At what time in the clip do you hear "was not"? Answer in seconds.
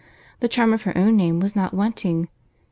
1.39-1.75